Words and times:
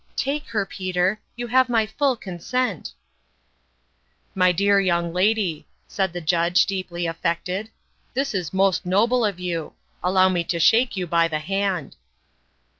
Take 0.15 0.47
her, 0.47 0.65
Peter; 0.65 1.19
you 1.35 1.45
have 1.45 1.69
my 1.69 1.85
full 1.85 2.15
consent!"" 2.15 2.91
My 4.33 4.51
dear 4.51 4.79
young 4.79 5.13
lady," 5.13 5.67
said 5.87 6.11
the 6.11 6.19
Judge, 6.21 6.65
deeply 6.65 7.05
affected," 7.05 7.69
this 8.15 8.33
is 8.33 8.51
most 8.51 8.83
noble 8.83 9.23
of 9.23 9.39
you! 9.39 9.73
Allow 10.03 10.27
me 10.29 10.43
to 10.45 10.59
shake 10.59 10.97
you 10.97 11.05
by 11.05 11.27
the 11.27 11.37
hand." 11.37 11.97